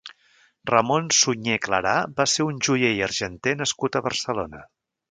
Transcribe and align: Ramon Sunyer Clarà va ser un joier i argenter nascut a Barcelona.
Ramon 0.69 1.09
Sunyer 1.17 1.59
Clarà 1.67 1.93
va 2.21 2.27
ser 2.35 2.49
un 2.49 2.59
joier 2.71 2.93
i 2.99 3.07
argenter 3.11 3.57
nascut 3.63 4.01
a 4.03 4.07
Barcelona. 4.11 4.69